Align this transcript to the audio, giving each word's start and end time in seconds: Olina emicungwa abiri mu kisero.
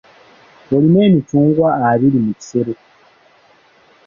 Olina 0.75 0.99
emicungwa 1.09 1.67
abiri 1.89 2.17
mu 2.25 2.31
kisero. 2.39 2.73